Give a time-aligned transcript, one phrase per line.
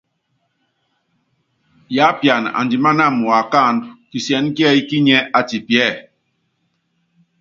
[1.95, 5.89] Yiápian andimáná uákáandú, kisiɛ́nɛ́ kíɛ́yi kínyiɛ́ atipiɛ́.